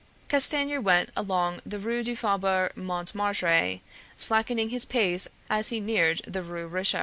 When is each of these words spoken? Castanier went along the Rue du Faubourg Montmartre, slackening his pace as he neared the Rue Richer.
Castanier 0.29 0.81
went 0.81 1.11
along 1.15 1.61
the 1.63 1.77
Rue 1.77 2.03
du 2.03 2.15
Faubourg 2.15 2.75
Montmartre, 2.75 3.81
slackening 4.17 4.69
his 4.69 4.83
pace 4.83 5.27
as 5.47 5.67
he 5.69 5.79
neared 5.79 6.23
the 6.25 6.41
Rue 6.41 6.65
Richer. 6.67 6.99